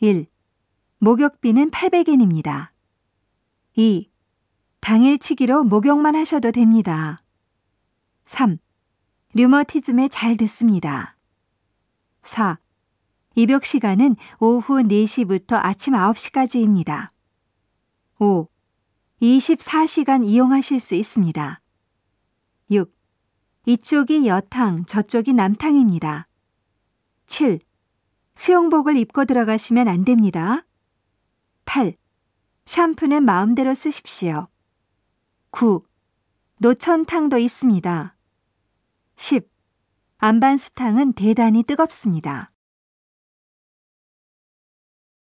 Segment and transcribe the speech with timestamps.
[0.00, 0.26] 1.
[0.98, 2.68] 목욕비는 800엔입니다.
[3.74, 4.08] 2.
[4.78, 7.18] 당일치기로 목욕만 하셔도 됩니다.
[8.24, 8.58] 3.
[9.34, 11.16] 류머티즘에 잘 듣습니다.
[12.22, 12.60] 4.
[13.34, 17.10] 입욕 시간은 오후 4시부터 아침 9시까지입니다.
[18.20, 18.46] 5.
[19.20, 21.60] 24시간 이용하실 수 있습니다.
[22.70, 22.94] 6.
[23.66, 26.28] 이쪽이 여탕, 저쪽이 남탕입니다.
[27.26, 27.58] 7.
[28.38, 30.64] 수영복을 입고 들어가시면 안 됩니다.
[31.64, 31.94] 8.
[32.66, 34.46] 샴푸는 마음대로 쓰십시오.
[35.50, 35.82] 9.
[36.58, 38.16] 노천탕도 있습니다.
[39.16, 39.50] 10.
[40.18, 42.52] 안반수탕은 대단히 뜨겁습니다.